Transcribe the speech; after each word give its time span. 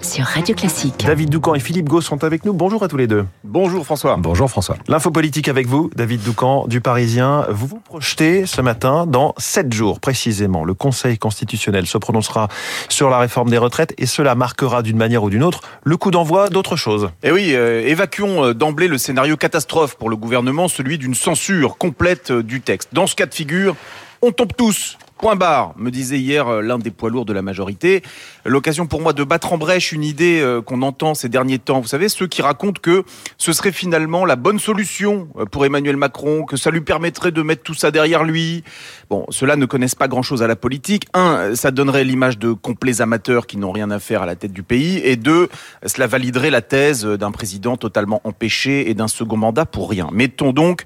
sur 0.00 0.24
Radio 0.24 0.54
Classique. 0.54 1.04
David 1.06 1.30
Doucan 1.30 1.54
et 1.54 1.60
Philippe 1.60 1.88
Gau 1.88 2.00
sont 2.00 2.24
avec 2.24 2.44
nous. 2.44 2.52
Bonjour 2.52 2.82
à 2.82 2.88
tous 2.88 2.96
les 2.96 3.06
deux. 3.06 3.24
Bonjour 3.44 3.84
François. 3.84 4.16
Bonjour 4.18 4.50
François. 4.50 4.76
L'info 4.88 5.10
politique 5.10 5.48
avec 5.48 5.66
vous, 5.66 5.90
David 5.94 6.22
Doucan 6.22 6.66
du 6.66 6.80
Parisien. 6.80 7.46
Vous 7.48 7.66
vous 7.66 7.78
projetez 7.78 8.44
ce 8.44 8.60
matin 8.60 9.06
dans 9.06 9.34
sept 9.38 9.72
jours 9.72 10.00
précisément. 10.00 10.64
Le 10.64 10.74
Conseil 10.74 11.16
constitutionnel 11.16 11.86
se 11.86 11.96
prononcera 11.98 12.48
sur 12.88 13.08
la 13.08 13.18
réforme 13.18 13.50
des 13.50 13.58
retraites 13.58 13.94
et 13.98 14.06
cela 14.06 14.34
marquera 14.34 14.82
d'une 14.82 14.96
manière 14.96 15.22
ou 15.22 15.30
d'une 15.30 15.44
autre 15.44 15.60
le 15.84 15.96
coup 15.96 16.10
d'envoi 16.10 16.48
d'autre 16.48 16.76
chose. 16.76 17.10
Eh 17.22 17.30
oui, 17.30 17.52
euh, 17.54 17.86
évacuons 17.86 18.46
euh, 18.46 18.54
d'emblée 18.54 18.88
le 18.88 18.98
scénario 18.98 19.36
catastrophe 19.36 19.94
pour 19.94 20.10
le 20.10 20.16
gouvernement, 20.16 20.68
celui 20.68 20.98
d'une 20.98 21.14
censure 21.14 21.78
complète 21.78 22.32
euh, 22.32 22.42
du 22.42 22.60
texte. 22.60 22.90
Dans 22.92 23.06
ce 23.06 23.14
cas 23.14 23.26
de 23.26 23.34
figure, 23.34 23.76
on 24.20 24.32
tombe 24.32 24.52
tous 24.56 24.98
Point 25.22 25.36
barre, 25.36 25.72
me 25.76 25.92
disait 25.92 26.18
hier 26.18 26.48
euh, 26.48 26.62
l'un 26.62 26.78
des 26.78 26.90
poids 26.90 27.08
lourds 27.08 27.24
de 27.24 27.32
la 27.32 27.42
majorité. 27.42 28.02
L'occasion 28.44 28.88
pour 28.88 29.00
moi 29.00 29.12
de 29.12 29.22
battre 29.22 29.52
en 29.52 29.56
brèche 29.56 29.92
une 29.92 30.02
idée 30.02 30.40
euh, 30.40 30.60
qu'on 30.60 30.82
entend 30.82 31.14
ces 31.14 31.28
derniers 31.28 31.60
temps. 31.60 31.80
Vous 31.80 31.86
savez, 31.86 32.08
ceux 32.08 32.26
qui 32.26 32.42
racontent 32.42 32.80
que 32.82 33.04
ce 33.38 33.52
serait 33.52 33.70
finalement 33.70 34.24
la 34.24 34.34
bonne 34.34 34.58
solution 34.58 35.28
euh, 35.38 35.44
pour 35.44 35.64
Emmanuel 35.64 35.96
Macron, 35.96 36.42
que 36.44 36.56
ça 36.56 36.72
lui 36.72 36.80
permettrait 36.80 37.30
de 37.30 37.40
mettre 37.40 37.62
tout 37.62 37.72
ça 37.72 37.92
derrière 37.92 38.24
lui. 38.24 38.64
Bon, 39.10 39.24
ceux-là 39.30 39.54
ne 39.54 39.64
connaissent 39.64 39.94
pas 39.94 40.08
grand-chose 40.08 40.42
à 40.42 40.48
la 40.48 40.56
politique. 40.56 41.04
Un, 41.14 41.54
ça 41.54 41.70
donnerait 41.70 42.02
l'image 42.02 42.36
de 42.36 42.52
complets 42.52 43.00
amateurs 43.00 43.46
qui 43.46 43.58
n'ont 43.58 43.70
rien 43.70 43.92
à 43.92 44.00
faire 44.00 44.22
à 44.22 44.26
la 44.26 44.34
tête 44.34 44.52
du 44.52 44.64
pays. 44.64 45.00
Et 45.04 45.14
deux, 45.14 45.48
cela 45.86 46.08
validerait 46.08 46.50
la 46.50 46.62
thèse 46.62 47.06
d'un 47.06 47.30
président 47.30 47.76
totalement 47.76 48.20
empêché 48.24 48.90
et 48.90 48.94
d'un 48.94 49.06
second 49.06 49.36
mandat 49.36 49.66
pour 49.66 49.88
rien. 49.88 50.08
Mettons 50.10 50.52
donc 50.52 50.82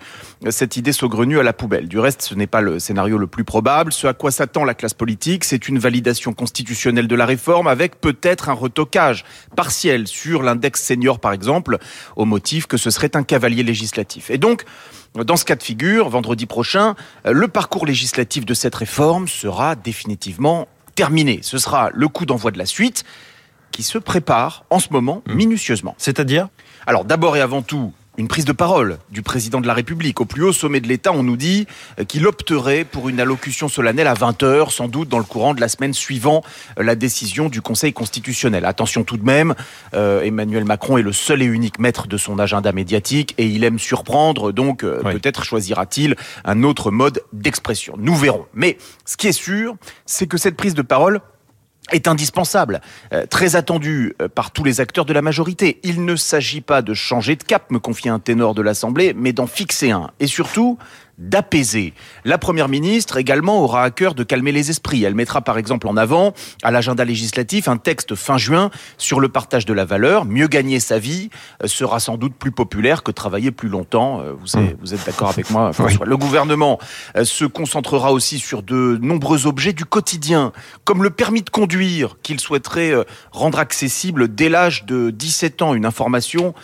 cette 0.51 0.77
idée 0.77 0.93
saugrenue 0.93 1.39
à 1.39 1.43
la 1.43 1.55
poubelle. 1.55 1.89
Du 1.89 1.99
reste, 1.99 2.21
ce 2.21 2.35
n'est 2.35 2.47
pas 2.47 2.61
le 2.61 2.79
scénario 2.79 3.17
le 3.17 3.29
plus 3.29 3.45
probable. 3.45 3.95
Ce 3.95 4.07
à 4.07 4.13
quoi 4.13 4.26
s'attend 4.31 4.65
la 4.65 4.75
classe 4.75 4.95
politique, 4.95 5.45
c'est 5.45 5.69
une 5.69 5.79
validation 5.79 6.33
constitutionnelle 6.33 7.09
de 7.09 7.15
la 7.15 7.27
réforme 7.27 7.67
avec 7.67 8.01
peut-être 8.01 8.49
un 8.49 8.53
retocage 8.53 9.25
partiel 9.55 10.07
sur 10.07 10.43
l'index 10.43 10.83
senior, 10.83 11.19
par 11.19 11.33
exemple, 11.33 11.79
au 12.17 12.25
motif 12.25 12.67
que 12.67 12.77
ce 12.77 12.91
serait 12.91 13.17
un 13.17 13.23
cavalier 13.23 13.63
législatif. 13.63 14.31
Et 14.31 14.39
donc, 14.39 14.65
dans 15.15 15.37
ce 15.37 15.45
cas 15.45 15.57
de 15.57 15.63
figure, 15.63 16.09
vendredi 16.09 16.47
prochain, 16.47 16.95
le 17.25 17.49
parcours 17.49 17.87
législatif 17.87 18.45
de 18.45 18.55
cette 18.55 18.75
réforme 18.75 19.29
sera 19.29 19.75
définitivement 19.75 20.69
terminé. 20.95 21.41
Ce 21.43 21.59
sera 21.59 21.91
le 21.95 22.09
coup 22.09 22.27
d'envoi 22.27 22.51
de 22.51 22.59
la 22.59 22.67
suite 22.67 23.05
qui 23.71 23.83
se 23.83 23.99
prépare 23.99 24.65
en 24.71 24.79
ce 24.79 24.89
moment 24.91 25.23
mmh. 25.27 25.35
minutieusement. 25.35 25.95
C'est-à-dire? 25.99 26.49
Alors 26.87 27.05
d'abord 27.05 27.37
et 27.37 27.41
avant 27.41 27.63
tout, 27.63 27.93
une 28.19 28.29
prise 28.29 28.45
de 28.45 28.53
parole 28.53 28.99
du 29.11 29.23
président 29.23 29.61
de 29.61 29.67
la 29.67 29.75
République. 29.75 30.21
Au 30.21 30.25
plus 30.25 30.43
haut 30.43 30.53
sommet 30.53 30.81
de 30.81 30.89
l'État, 30.89 31.13
on 31.13 31.23
nous 31.23 31.37
dit 31.37 31.67
euh, 31.99 32.05
qu'il 32.05 32.27
opterait 32.27 32.85
pour 32.85 33.09
une 33.09 33.21
allocution 33.21 33.69
solennelle 33.69 34.07
à 34.07 34.15
20h, 34.15 34.71
sans 34.71 34.89
doute 34.89 35.09
dans 35.09 35.19
le 35.19 35.25
courant 35.25 35.55
de 35.55 35.61
la 35.61 35.69
semaine 35.69 35.93
suivant 35.93 36.43
euh, 36.79 36.83
la 36.83 36.95
décision 36.95 37.49
du 37.49 37.61
Conseil 37.61 37.93
constitutionnel. 37.93 38.65
Attention 38.65 39.05
tout 39.05 39.17
de 39.17 39.25
même, 39.25 39.55
euh, 39.95 40.23
Emmanuel 40.23 40.65
Macron 40.65 40.99
est 40.99 41.03
le 41.03 41.13
seul 41.13 41.43
et 41.43 41.47
unique 41.47 41.79
maître 41.79 42.07
de 42.07 42.17
son 42.17 42.39
agenda 42.39 42.73
médiatique 42.73 43.35
et 43.39 43.47
il 43.47 43.65
aime 43.65 43.79
surprendre, 43.79 44.53
donc 44.53 44.81
peut-être 44.81 45.45
choisira-t-il 45.45 46.17
un 46.45 46.63
autre 46.63 46.91
mode 46.91 47.23
d'expression. 47.33 47.95
Nous 47.99 48.15
verrons. 48.15 48.47
Mais 48.55 48.79
ce 49.05 49.17
qui 49.17 49.29
est 49.29 49.33
sûr, 49.33 49.77
c'est 50.05 50.27
que 50.27 50.39
cette 50.39 50.57
prise 50.57 50.75
de 50.75 50.83
parole 50.83 51.21
est 51.93 52.09
indispensable, 52.09 52.81
euh, 53.13 53.27
très 53.27 53.57
attendu 53.57 54.15
euh, 54.21 54.29
par 54.29 54.51
tous 54.51 54.65
les 54.65 54.81
acteurs 54.81 55.05
de 55.05 55.13
la 55.13 55.23
majorité. 55.23 55.79
Il 55.83 56.05
ne 56.05 56.17
s'agit 56.17 56.61
pas 56.61 56.83
de 56.83 56.95
changer 56.95 57.37
de 57.37 57.43
cap, 57.43 57.71
me 57.71 57.79
confie 57.79 58.09
un 58.09 58.19
ténor 58.19 58.55
de 58.55 58.63
l'Assemblée, 58.63 59.15
mais 59.17 59.33
d'en 59.33 59.47
fixer 59.47 59.91
un. 59.91 60.11
Et 60.21 60.27
surtout, 60.27 60.79
d'apaiser. 61.19 61.95
La 62.25 62.39
Première 62.39 62.69
ministre 62.69 63.17
également 63.17 63.63
aura 63.63 63.83
à 63.83 63.91
cœur 63.91 64.15
de 64.15 64.23
calmer 64.23 64.53
les 64.53 64.71
esprits. 64.71 65.03
Elle 65.03 65.15
mettra 65.15 65.41
par 65.41 65.59
exemple 65.59 65.89
en 65.89 65.97
avant 65.97 66.35
à 66.63 66.71
l'agenda 66.71 67.05
législatif 67.05 67.69
un 67.69 67.79
texte 67.79 68.15
fin 68.15 68.37
juin 68.37 68.71
sur 68.99 69.21
le 69.21 69.29
partage 69.29 69.65
de 69.65 69.73
la 69.73 69.85
valeur. 69.85 70.25
Mieux 70.25 70.47
gagner 70.47 70.81
sa 70.81 70.99
vie 70.99 71.31
euh, 71.63 71.69
sera 71.69 72.01
sans 72.01 72.17
doute 72.17 72.35
plus 72.35 72.53
populaire 72.53 73.03
que 73.03 73.11
travailler 73.11 73.51
plus 73.51 73.69
longtemps. 73.69 74.21
Euh, 74.21 74.33
vous, 74.39 74.59
hmm. 74.59 74.75
vous 74.81 74.95
êtes 74.95 75.07
d'accord 75.07 75.31
avec 75.31 75.51
moi 75.51 75.73
François? 75.73 76.05
Le 76.05 76.17
gouvernement 76.17 76.79
euh, 77.17 77.25
se 77.25 77.45
concentrera 77.45 78.13
aussi 78.13 78.39
sur 78.39 78.63
de 78.63 78.99
nombreux 79.01 79.47
objets 79.47 79.73
du 79.73 79.85
quotidien, 79.85 80.53
comme 80.85 81.03
le 81.03 81.11
permis 81.11 81.43
de 81.43 81.51
conduire 81.51 82.17
qu'il 82.23 82.41
souhaiterait 82.41 82.93
rendre 83.33 83.59
accessible 83.59 84.35
dès 84.35 84.49
l'âge 84.49 84.85
de 84.85 85.11
17 85.11 85.63
ans. 85.63 85.75
Une 85.75 85.87
information 85.87 86.55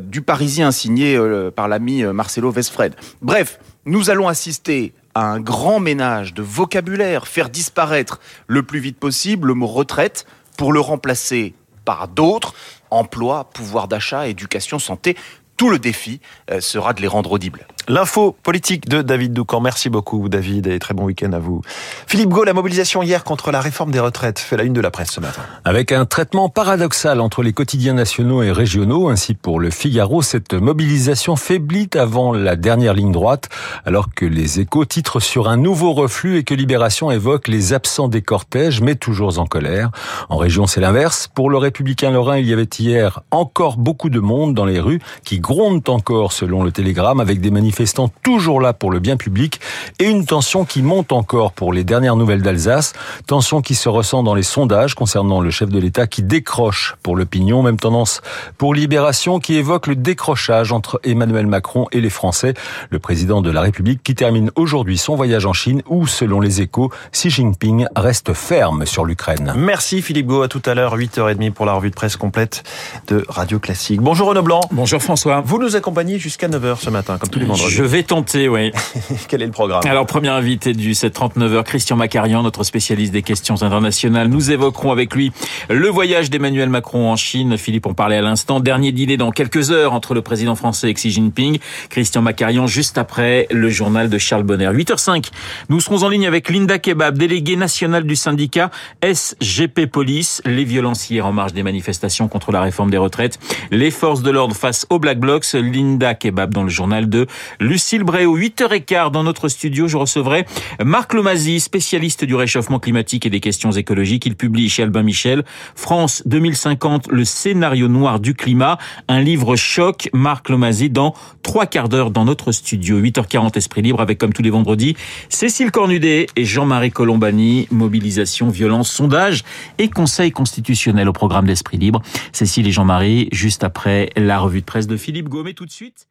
du 0.00 0.22
Parisien 0.22 0.70
signée 0.70 1.18
par 1.54 1.68
l'ami 1.68 2.02
Marcelo 2.04 2.50
Vesfred. 2.50 2.94
Bref, 3.22 3.58
nous 3.88 4.10
allons 4.10 4.28
assister 4.28 4.92
à 5.14 5.22
un 5.22 5.40
grand 5.40 5.80
ménage 5.80 6.34
de 6.34 6.42
vocabulaire, 6.42 7.26
faire 7.26 7.48
disparaître 7.48 8.20
le 8.46 8.62
plus 8.62 8.80
vite 8.80 8.98
possible 8.98 9.48
le 9.48 9.54
mot 9.54 9.66
retraite 9.66 10.26
pour 10.58 10.74
le 10.74 10.80
remplacer 10.80 11.54
par 11.86 12.06
d'autres, 12.06 12.54
emploi, 12.90 13.44
pouvoir 13.44 13.88
d'achat, 13.88 14.28
éducation, 14.28 14.78
santé. 14.78 15.16
Tout 15.56 15.70
le 15.70 15.78
défi 15.78 16.20
euh, 16.50 16.60
sera 16.60 16.92
de 16.92 17.00
les 17.00 17.08
rendre 17.08 17.32
audibles. 17.32 17.66
L'info 17.90 18.36
politique 18.42 18.86
de 18.86 19.00
David 19.00 19.32
Doucan. 19.32 19.62
Merci 19.62 19.88
beaucoup, 19.88 20.28
David, 20.28 20.66
et 20.66 20.78
très 20.78 20.92
bon 20.92 21.04
week-end 21.04 21.32
à 21.32 21.38
vous. 21.38 21.62
Philippe 22.06 22.28
Gau, 22.28 22.44
la 22.44 22.52
mobilisation 22.52 23.02
hier 23.02 23.24
contre 23.24 23.50
la 23.50 23.62
réforme 23.62 23.92
des 23.92 23.98
retraites 23.98 24.38
fait 24.38 24.58
la 24.58 24.64
une 24.64 24.74
de 24.74 24.82
la 24.82 24.90
presse 24.90 25.12
ce 25.12 25.20
matin. 25.20 25.40
Avec 25.64 25.90
un 25.90 26.04
traitement 26.04 26.50
paradoxal 26.50 27.18
entre 27.18 27.42
les 27.42 27.54
quotidiens 27.54 27.94
nationaux 27.94 28.42
et 28.42 28.52
régionaux, 28.52 29.08
ainsi 29.08 29.32
pour 29.32 29.58
le 29.58 29.70
Figaro, 29.70 30.20
cette 30.20 30.52
mobilisation 30.52 31.34
faiblit 31.36 31.88
avant 31.94 32.34
la 32.34 32.56
dernière 32.56 32.92
ligne 32.92 33.10
droite, 33.10 33.48
alors 33.86 34.08
que 34.14 34.26
les 34.26 34.60
échos 34.60 34.84
titrent 34.84 35.22
sur 35.22 35.48
un 35.48 35.56
nouveau 35.56 35.94
reflux 35.94 36.36
et 36.36 36.44
que 36.44 36.52
Libération 36.52 37.10
évoque 37.10 37.48
les 37.48 37.72
absents 37.72 38.08
des 38.08 38.20
cortèges, 38.20 38.82
mais 38.82 38.96
toujours 38.96 39.38
en 39.38 39.46
colère. 39.46 39.92
En 40.28 40.36
région, 40.36 40.66
c'est 40.66 40.82
l'inverse. 40.82 41.26
Pour 41.34 41.48
le 41.48 41.56
républicain 41.56 42.10
Lorrain, 42.10 42.36
il 42.36 42.46
y 42.46 42.52
avait 42.52 42.68
hier 42.78 43.20
encore 43.30 43.78
beaucoup 43.78 44.10
de 44.10 44.20
monde 44.20 44.52
dans 44.52 44.66
les 44.66 44.78
rues 44.78 45.00
qui 45.24 45.40
grondent 45.40 45.88
encore, 45.88 46.32
selon 46.32 46.62
le 46.62 46.70
Télégramme, 46.70 47.20
avec 47.20 47.40
des 47.40 47.50
manifestations 47.50 47.77
manifestants 47.78 48.10
toujours 48.24 48.60
là 48.60 48.72
pour 48.72 48.90
le 48.90 48.98
bien 48.98 49.16
public 49.16 49.60
et 50.00 50.06
une 50.06 50.26
tension 50.26 50.64
qui 50.64 50.82
monte 50.82 51.12
encore 51.12 51.52
pour 51.52 51.72
les 51.72 51.84
dernières 51.84 52.16
nouvelles 52.16 52.42
d'Alsace, 52.42 52.92
tension 53.26 53.62
qui 53.62 53.76
se 53.76 53.88
ressent 53.88 54.24
dans 54.24 54.34
les 54.34 54.42
sondages 54.42 54.94
concernant 54.94 55.40
le 55.40 55.50
chef 55.50 55.68
de 55.68 55.78
l'État 55.78 56.08
qui 56.08 56.24
décroche 56.24 56.96
pour 57.04 57.14
l'opinion, 57.14 57.62
même 57.62 57.76
tendance 57.76 58.20
pour 58.56 58.74
Libération 58.74 59.38
qui 59.38 59.54
évoque 59.54 59.86
le 59.86 59.94
décrochage 59.94 60.72
entre 60.72 61.00
Emmanuel 61.04 61.46
Macron 61.46 61.86
et 61.92 62.00
les 62.00 62.10
Français, 62.10 62.54
le 62.90 62.98
président 62.98 63.42
de 63.42 63.50
la 63.50 63.60
République 63.60 64.02
qui 64.02 64.16
termine 64.16 64.50
aujourd'hui 64.56 64.98
son 64.98 65.14
voyage 65.14 65.46
en 65.46 65.52
Chine 65.52 65.82
où, 65.86 66.08
selon 66.08 66.40
les 66.40 66.60
échos, 66.60 66.90
Xi 67.12 67.30
Jinping 67.30 67.86
reste 67.94 68.32
ferme 68.32 68.86
sur 68.86 69.04
l'Ukraine. 69.04 69.52
Merci 69.56 70.02
Philippe 70.02 70.26
Gau, 70.26 70.42
à 70.42 70.48
tout 70.48 70.62
à 70.66 70.74
l'heure, 70.74 70.96
8h30 70.96 71.52
pour 71.52 71.64
la 71.64 71.74
revue 71.74 71.90
de 71.90 71.94
presse 71.94 72.16
complète 72.16 72.64
de 73.06 73.24
Radio 73.28 73.60
Classique. 73.60 74.00
Bonjour 74.00 74.28
Renaud 74.28 74.42
Blanc. 74.42 74.62
Bonjour 74.72 75.00
François. 75.00 75.42
Vous 75.42 75.58
nous 75.58 75.76
accompagnez 75.76 76.18
jusqu'à 76.18 76.48
9h 76.48 76.80
ce 76.80 76.90
matin, 76.90 77.18
comme 77.18 77.30
tous 77.30 77.38
les 77.38 77.44
vendredis. 77.44 77.67
Je 77.68 77.82
vais 77.82 78.02
tenter, 78.02 78.48
oui. 78.48 78.72
Quel 79.28 79.42
est 79.42 79.46
le 79.46 79.52
programme? 79.52 79.82
Alors, 79.84 80.06
premier 80.06 80.28
invité 80.28 80.72
du 80.72 80.92
739h, 80.92 81.62
Christian 81.64 81.96
Macarian, 81.96 82.42
notre 82.42 82.64
spécialiste 82.64 83.12
des 83.12 83.22
questions 83.22 83.62
internationales. 83.62 84.28
Nous 84.28 84.50
évoquerons 84.50 84.90
avec 84.90 85.14
lui 85.14 85.32
le 85.68 85.88
voyage 85.88 86.30
d'Emmanuel 86.30 86.68
Macron 86.68 87.10
en 87.10 87.16
Chine. 87.16 87.58
Philippe 87.58 87.86
en 87.86 87.94
parlait 87.94 88.16
à 88.16 88.22
l'instant. 88.22 88.60
Dernier 88.60 88.92
dîner 88.92 89.16
dans 89.16 89.30
quelques 89.30 89.70
heures 89.70 89.92
entre 89.92 90.14
le 90.14 90.22
président 90.22 90.54
français 90.54 90.90
et 90.90 90.94
Xi 90.94 91.10
Jinping. 91.10 91.58
Christian 91.90 92.22
Macarian, 92.22 92.66
juste 92.66 92.98
après 92.98 93.46
le 93.50 93.68
journal 93.68 94.08
de 94.08 94.18
Charles 94.18 94.44
Bonner. 94.44 94.70
8h05, 94.70 95.30
nous 95.68 95.80
serons 95.80 96.02
en 96.04 96.08
ligne 96.08 96.26
avec 96.26 96.48
Linda 96.48 96.78
Kebab, 96.78 97.18
déléguée 97.18 97.56
nationale 97.56 98.04
du 98.04 98.16
syndicat 98.16 98.70
SGP 99.02 99.86
Police. 99.86 100.42
Les 100.44 100.64
violences 100.64 101.10
hier 101.10 101.26
en 101.26 101.32
marge 101.32 101.52
des 101.52 101.62
manifestations 101.62 102.28
contre 102.28 102.52
la 102.52 102.60
réforme 102.60 102.90
des 102.90 102.98
retraites. 102.98 103.38
Les 103.70 103.90
forces 103.90 104.22
de 104.22 104.30
l'ordre 104.30 104.56
face 104.56 104.86
aux 104.90 104.98
Black 104.98 105.18
Blocs. 105.18 105.52
Linda 105.52 106.14
Kebab 106.14 106.52
dans 106.52 106.62
le 106.62 106.68
journal 106.68 107.08
de 107.08 107.26
Lucille 107.60 108.04
Bréau. 108.04 108.38
8h15 108.38 109.10
dans 109.10 109.24
notre 109.24 109.48
studio, 109.48 109.88
je 109.88 109.96
recevrai 109.96 110.46
Marc 110.84 111.14
Lomazy, 111.14 111.60
spécialiste 111.60 112.24
du 112.24 112.34
réchauffement 112.34 112.78
climatique 112.78 113.26
et 113.26 113.30
des 113.30 113.40
questions 113.40 113.70
écologiques. 113.72 114.26
Il 114.26 114.36
publie 114.36 114.68
chez 114.68 114.82
Albin 114.82 115.02
Michel 115.02 115.44
France 115.74 116.22
2050, 116.26 117.08
le 117.08 117.24
scénario 117.24 117.88
noir 117.88 118.20
du 118.20 118.34
climat, 118.34 118.78
un 119.08 119.20
livre 119.20 119.56
choc. 119.56 120.08
Marc 120.12 120.48
Lomazy 120.48 120.90
dans 120.90 121.14
trois 121.42 121.66
quarts 121.66 121.88
d'heure 121.88 122.10
dans 122.10 122.24
notre 122.24 122.52
studio. 122.52 123.00
8h40 123.00 123.56
Esprit 123.56 123.82
Libre 123.82 124.00
avec 124.00 124.18
comme 124.18 124.32
tous 124.32 124.42
les 124.42 124.50
vendredis 124.50 124.96
Cécile 125.28 125.70
Cornudet 125.70 126.26
et 126.36 126.44
Jean-Marie 126.44 126.90
Colombani. 126.90 127.68
Mobilisation, 127.70 128.48
violence, 128.48 128.90
sondage 128.90 129.44
et 129.78 129.88
conseil 129.88 130.30
constitutionnel 130.30 131.08
au 131.08 131.12
programme 131.12 131.46
d'Esprit 131.46 131.78
Libre. 131.78 132.02
Cécile 132.32 132.66
et 132.66 132.72
Jean-Marie 132.72 133.28
juste 133.32 133.64
après 133.64 134.10
la 134.16 134.38
revue 134.38 134.60
de 134.60 134.66
presse 134.66 134.86
de 134.86 134.96
Philippe 134.96 135.28
Gaumet 135.28 135.54
tout 135.54 135.66
de 135.66 135.70
suite. 135.70 136.07